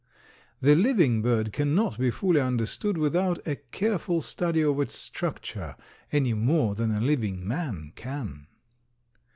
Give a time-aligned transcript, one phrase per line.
[0.61, 5.75] The living bird cannot be fully understood without a careful study of its structure
[6.11, 8.47] any more than a living man can.